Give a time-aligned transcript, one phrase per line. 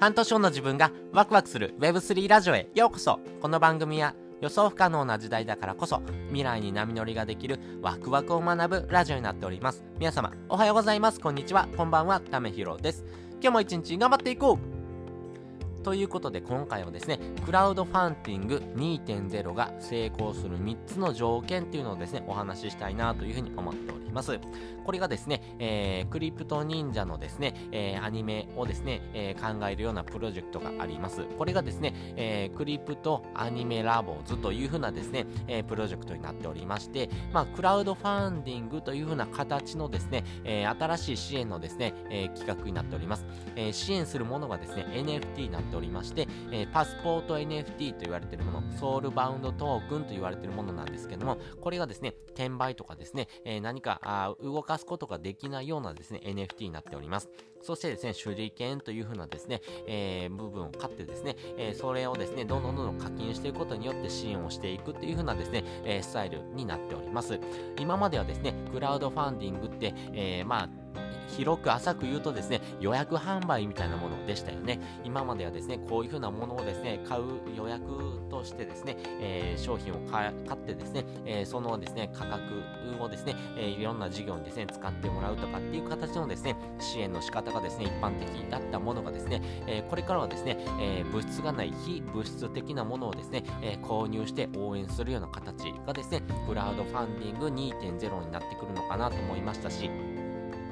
[0.00, 3.20] 半年後の自分がワクワクする Web3 ラジオへようこそ。
[3.42, 9.84] この番組は予想不可能な時代だからこそ未来に波乗りができるワクワクを学ぶラジオになっております。
[9.98, 11.20] 皆様おはようございます。
[11.20, 11.68] こんにちは。
[11.76, 12.18] こんばんは。
[12.18, 13.04] ためひろです。
[13.42, 14.58] 今日も一日頑張っていこ
[15.78, 15.82] う。
[15.82, 23.99] ということで今回はですね、クラウドファンディング2.0が成功する3つの条件っていうのをですね、お話ししたいなというふうに思っております。
[24.12, 24.38] ます
[24.84, 31.24] これがですね、えー、クリプト忍者のですね、えー、アニメをですね、えー、考えるようなプロジェクトがあります。
[31.38, 43.24] これがですね、えー、クリプトアニメラボズというふうなですね、えー、プロジェクトになっておりまして、まあ、クラウドファンディングというふうな形のですね、えー、新しい支援のですね、えー、企画になっております。
[43.56, 57.28] えー、支援するものがですね、NFT になってっておりまして、えー、パスポート NFT と言われているもの、ソウルバウンドトークンと言われているものなんですけども、これがですね、転売とかですね、えー、何かあ動かすことができないようなですね、NFT になっております。
[57.62, 67.38] そしてですね、手裏剣というふうなですね、えー、部分を買ってですね、えー、それをですね、どんどんどんどん課金していくことによって支援をしていくというふうなですね、えー、スタイルになっております。
[67.78, 70.68] 今まではですね、クラウドファンディングって、え、まあ、
[71.36, 74.80] 広く浅く言うとですね、予約販売みたいなものでしたよね。
[75.04, 77.24] 今まではですね、こういうふうなものをですね、買う
[77.56, 82.62] 予約としてですね、えー、商品を買ってですね、えー、そのですね、価格
[83.02, 99.90] をですね、えー、いろんな事業にですね、使ってもらうとかっていう形のですね、支援の仕方がですね、一般的だったものがですね、えこれからはですね、え物質がない非物質的なものをですね、え購入して応援するような形がですね、クラウドファンディング2.0になってくるのかなと思いましたし、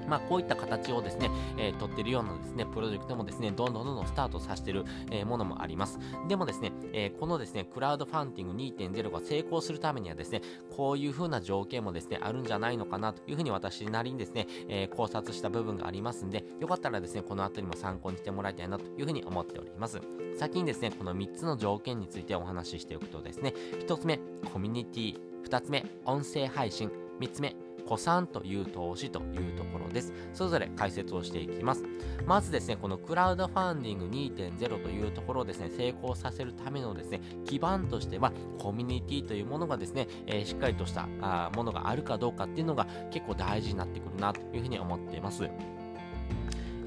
[0.09, 5.99] まあ、こういった形をですね、えー、取ってるようなですね、プロジェクトもですね、どんどんどんどんスタートさせてる、えー、ものもあります。
[6.29, 10.43] でもですね、えー、このですね、クラウドファンディング2.0が成功するためにはですね、
[10.77, 20.01] こういう風な条件もですね、あるんじゃないのかなというふうに私なりにですね、え、考察した部分がありますんで、よかったらですね、このあたりも参考にしてもらいたいなというふうに思っております。
[20.39, 23.53] 先にですね、この3つの条件についてお話ししておくとですね、
[23.87, 24.19] 1つ目、
[24.53, 26.91] コミュニティ、2つ目、音声配信、
[27.21, 27.57] 3つ目、
[27.89, 30.13] 古参という投資というところです。
[30.35, 31.85] それぞれ解説をしていきます。
[32.27, 45.49] まずですね、このクラウドファンディング2.0というところをですね、成功させるためのですね、基盤としては、コミュニティというものがですね、えー、しっかりとしたあものがあるかどうかっていうのが結構大事になってくるなというふうに思っています。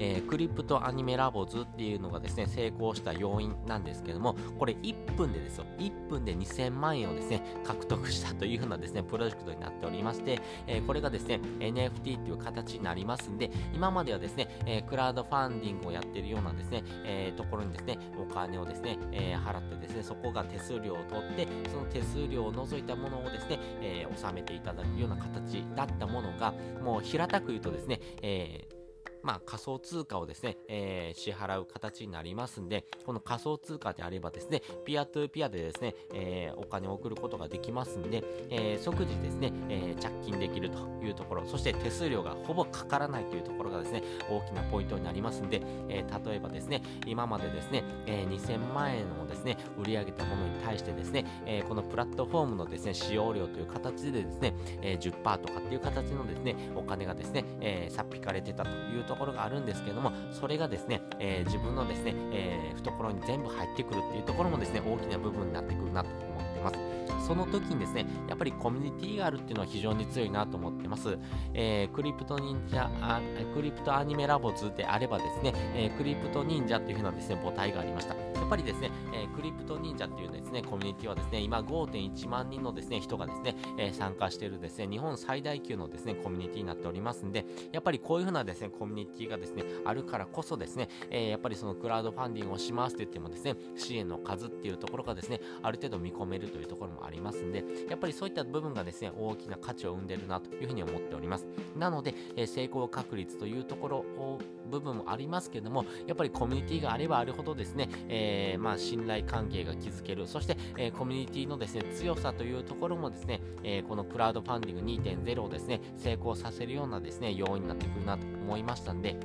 [0.02, 26.52] えー、クリプトアニメラボズっていうのがですね、成功した要因なんですけども、これ1分でですよ、1分で2000万円をですね、獲得したというふうなですね、プロジェクトになっておりまして、えー、これがですね、NFT っていう形になりますんで、今まではですね、えー、クラウドファンディングをやっているようなですね、えところにですね、お金をですね、え払ってですね、そこが手数料を取って、その手数料を除いたものをですね、え納めていただくような形だったものが、
[26.82, 28.81] もう平たく言うとですね、えー
[29.22, 67.02] まあ、仮想通貨をですね、えー、支払う形になりますんで、この仮想通貨であればですね、ピアトゥーピアでですね、えー、お金を送ることができますんで、えー、即時ですね、え着金できるというところ、そして手数料がほぼかからないというところがですね、大きなポイントになりますんで、え例えばですね、今までですね、え2000万円をですね、売り上げたものに対してですね、えこのプラットフォームのですね、使用料という形でですね、え10%とかっていう形のですね、お金がですね、え、さっ引かれてたというとところがあるんですけども、それがですね、えー、自分のですね、えー、懐に全部入ってくるっていうところもですね、大きな部分になってくるなと思ってます。
[67.26, 71.18] その時にですね、やっぱりコミュニティがあるっていうのは非常に強いなと思ってます。
[71.54, 73.20] えー、クリプト忍者あ、
[73.54, 78.14] クリプトアニメラボズであればですね、えー、クリプト忍者っていう風なですね、母体がありました。
[78.14, 101.46] やっぱりですね、えー、クリプト忍者っていうですね、コミュニティはですね、今5.1万人のですね、人がですね、えー、参加しているですね、日本最大級のですね、コミュニティになっておりますんで、やっぱりこういう風なですね、コミュニティがですね、あるからこそですね、えー、やっぱりそのクラウドファンディングをしますって言ってもですね、支援の数っていうところがですね、ある程度見込めるというところもありますんで、やっぱりそういった部分がですね、大きな価値を生んでるなというふうに思っております。
[101.76, 104.38] なので、えー、成功確率というところを
[104.70, 119.16] 部分もありますけども、やっぱりコミュニティがあればあるほどですね、えー、まあ信頼関係が築ける、そして、えー、コミュニティのですね、強さというところもですね、えー、このクラウドファンディング2.0をですね、成功させるようなですね、要因になってくるなと思いましたんで、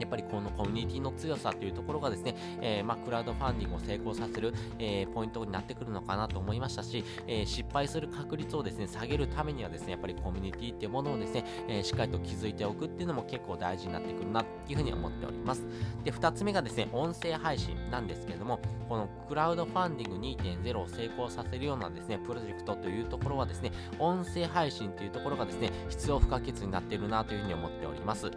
[0.00, 15.62] やっぱりこのコミュニティの強さというところがですね、えー、まあ、クラウドファンディングを成功させる、えー、ポイントになってくるのかなと思いましたし、えー、失敗する確率をですね、下げるためにはですね、やっぱりコミュニティっていうものをですね、えしっかりと築いておくっていうのも結構大事になってくるなっていうふうに思っております。
[16.04, 28.30] で、2つ目がですね、音声配信なんですけれども、このクラウドファンディング2.0を成功させるようなですね、プロジェクトというところはですね、音声配信というところがですね、必要不可欠になっているなというふうに思っております。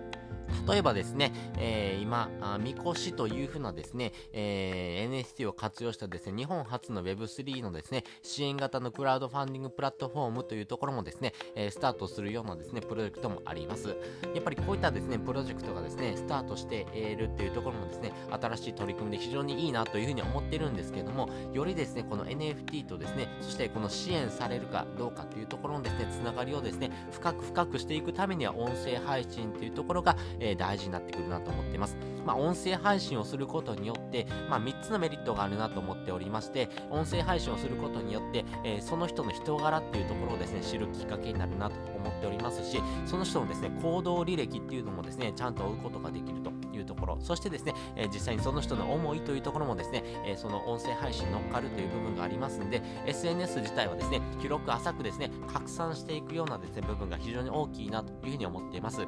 [0.67, 2.29] 例えばですね、えー、今、
[2.59, 13.89] みこしというふうなですね、えー、NFT を活用したですね、日本初の Web3 のですね、支援型のクラウドファンディングプラットフォームというところもですね、えー、スタートするようなですね、プロジェクトもあります。
[14.33, 31.97] やっぱりこういったですね、プロジェクトがですね、スタートしているっていうところもですね、新しい取り組みで非常にいいなというふうに思っているんですけども、よりですね、この NFT とですね、そしてこの支援されるかどうかというところのですね、つながりをですね、深く深くしていくためには音声配信というところが、えー、大事になってくるなと思っています。
[32.25, 59.01] まあ、音声配信をすることによって、まあ、3つのメリットがあるなと思っておりまして、音声配信をすることによって、えー、その人の人柄っていうところをですね、知るきっかけになるなと思っておりますし、その人のですね、行動履歴っていうのもですね、ちゃんと追うことができるというところ、そしてですね、えー、実際にその人の思いというところもですね、えー、その音声配信に乗っかるという部分がありますんで、SNS 自体はですね、広く浅くですね、拡散していくようなですね、部分が非常に大きいなというふうに思っています。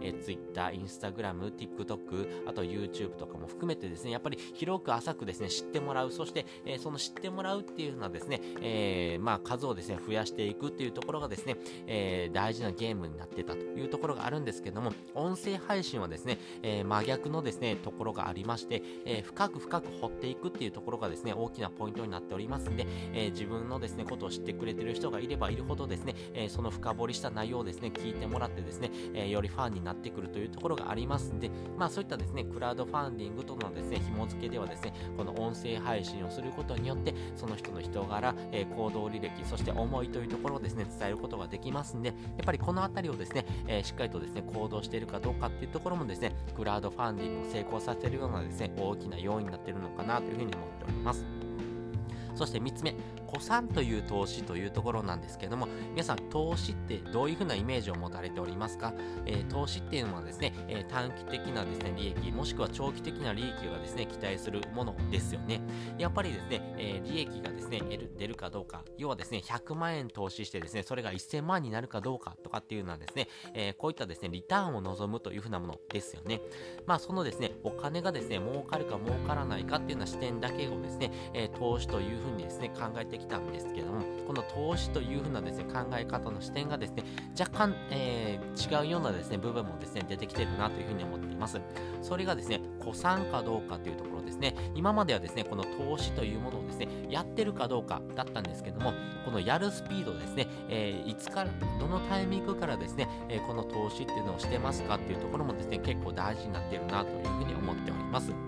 [0.00, 11.56] えー、Twitter、Instagram、TikTok、あと YouTube とかも含めてですね、やっぱり広く浅くですね、知ってもらう、そして、えー、その知ってもらうっていうようなですね、えー、まあ数をですね、増やしていくっていうところがですね、
[11.86, 51.35] えー、大事なゲームになってたというところがあるんですけども、音声配信はですね、えー、真逆のですね、ところがありまして、えー、深く深く掘っていくっていうところがですね、大きなポイントになっておりますんで、えー、自分のですね、ことを知ってくれてる人がいればいるほどですね、え、その深掘りした内容をですね、聞いてもらってですね、え、よりファンになってくるというところがありますんで、まあそういったですね、クラウドファンディングとのですね、紐付けではですね、この音声配信をすることによって、その人の人柄、え、行動履歴、そして思いというところをですね、伝えることができますんで、やっぱりこのあたりをですね、え、しっかりとですね、行動しているかどうかっていうところもですね、クラウドファンディングを成功させるようなですね、大きな要因になっているのかなというふうに思っております。
[52.36, 52.94] そして3つ目、
[53.26, 58.92] 子さんという投資というところなんですけども、皆さん投資ってどういうふうなイメージを持たれておりますか、
[59.24, 65.60] えー、投資っていうのはですね、えー、短期的なですね、利益、もしくは長期的な利益がですね、期待するものですよね。
[65.98, 67.80] やっぱりですね、えー、利益がですね、
[68.18, 76.40] 出るかどうか、要はですね、100万円投資してですね、それが1000万になるかどうかとかっていうのはですね、えこういったですね、リターンを望むというふうなものですよね。
[76.86, 87.04] まあ、そのですね、お金がですね、儲かるか儲からないかっていうような視点だけをですね、え投資というふうにですね、考えてきたんですけども、この投資というふうなですね、考え方の視点がですね、
[87.38, 91.60] 若干、えー、違うようなですね、部分もですね、出てきてるなというふうに思っています。
[92.02, 98.92] それがですね、古参かどうかというところですね、今まではですね、この投資というものをですね、やってるかどうかだったんですけども、
[99.24, 101.50] このやるスピードですね、えー、いつから、
[101.80, 108.45] どのタイミングからですね、えー、この投資っていうのをしてますかっていうところもですね、結構大事になってるなというふうに思っております。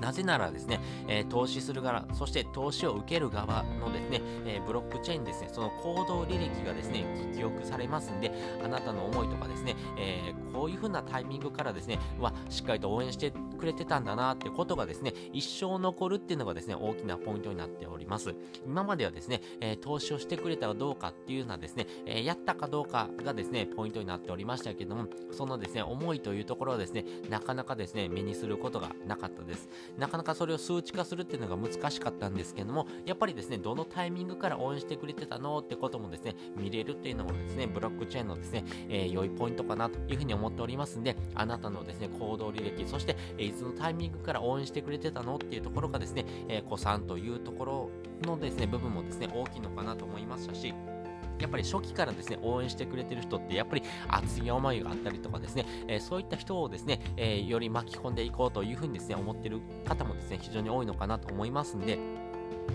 [0.00, 7.04] なぜならですね、えー、投資する側、そして投資を受ける側のですね、えー、ブロックチェーンですね、その行動履歴がですね、
[7.34, 8.32] 記憶されますんで、
[8.64, 18.34] あなたの思いとかですね、えー、こういう風なタイミングからですね、は、しっかりと応援してくれてたんだなってことがですね、一生残るっていうのがですね、大きなポイントになっております。
[18.66, 29.68] 今まではですね、え投資をしてくれたかどうかっていうのはですね、えやったかどうかがですね、ポイントになっておりましたけども、そのですね、思いというところはですね、なかなかですね、目にすることがなかったです。
[29.96, 47.90] なかなかそれを数値化するっていうのが難しかったんですけども、やっぱりですね、どのタイミングから応援してくれてたのってこともですね、見れるっていうのもですね、ブロックチェーンのですね、えー、良いポイントかなというふうに思っておりますんで、あなたのですね、行動履歴、そして、えいつのタイミングから応援してくれてたのっていうところがですね、えー、子さんというところ
[48.22, 50.72] のですね、部分もですね、大きいのかなと思いましたし、
[51.40, 61.98] やっぱり初期からですね、応援してくれてる人って、やっぱり熱い思いがあったりとかですね、えー、そういった人をですね、えー、より巻き込んでいこうというふうにですね、思ってる方もですね、非常に多いのかなと思いますんで、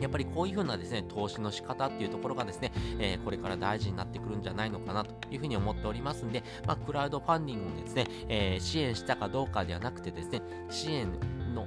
[0.01, 11.11] やっぱりこういうふうなですね、投資の仕方っていうところがですね、えー、これから大事になってくるんじゃないのかなというふうに思っておりますんで、まあ、クラウドファンディングをですね、えー、支援したかどうかではなくてですね、支援
[11.53, 11.65] の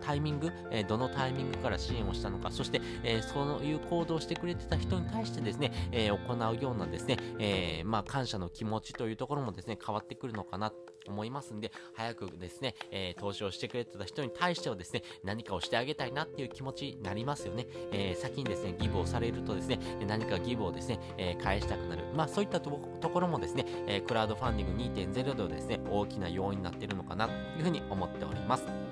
[0.00, 10.87] タイミング、え、どのタイミングから支援をしたのか、そして、えー、そういう行動をしてくれてた人に対してですね、えー、行うようなですね、えまあ、感謝の気持ちというところもですね、変わってくるのかなと。
[11.08, 17.66] 思いますんで、早くですね、え投資をしてくれてた人に対してはですね、何かをしてあげたいなっていう気持ちになりますよね。
[17.92, 22.04] え先にですね、ギブをされるとですね、何かギブをですね、え返したくなる。
[22.14, 28.87] まあ、そういったところもですね、えクラウドファンディング2.0ではですね、大きな要因になっているのかなというふうに思っております。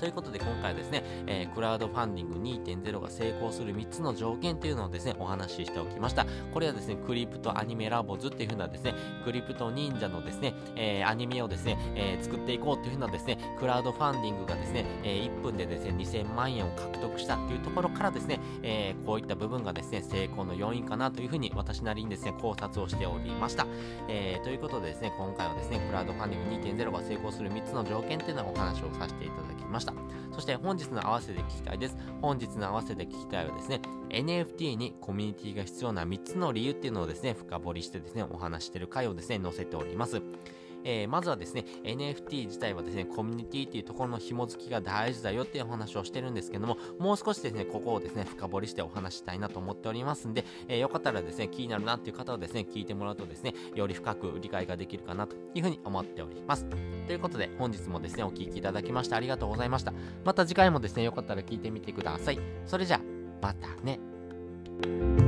[0.00, 6.26] ということで今回はですね、えー、クラウドファンディング2.0が成功する3つの条件というのをですね、お話ししておきました。
[6.54, 23.66] これはですね、クリプトアニメラボズっていう風なですね、クリプト忍者のですね、えー、アニメをですね、えー、作っていこうっていう風なですね、クラウドファンディングがですね、え1分でですね、2000万円を獲得したっていうところからですね、えこういった部分がですね、成功の要因かなという風に私なりにですね、考察をしておりました。
[24.08, 29.89] えということでですね、今回はですね、クラウドファンディング2.0が成功する3つの条件っていうのをお話をさせていただきました。
[30.32, 31.96] そして本日の合わせて聞きたいです。
[32.20, 33.80] 本日の合わせて聞きたいはですね、
[34.10, 40.22] NFT にコミュニティが必要な3つの理由っていうのをですね、深掘りしてですね、お話してる回をですね、載せております。
[40.84, 56.66] えー、まずはですね、NFT 自体はですね、コミュニティっていうところの紐付きが大事だよっていうお話をしてるんですけども、もう少しですね、ここをですね、深掘りしてお話したいなと思っておりますんで、えー、よかったらですね、気になるなっていう方はですね、聞いてもらうとですね、より深く理解ができるかなというふうに思っております。
[57.06, 59.92] ということで、本日もですね、お聴きいただきましてありがとうございました。
[60.24, 62.38] また次回もですね、よかったら聞いてみてください。
[62.66, 63.00] それじゃあ、
[63.42, 65.19] またね。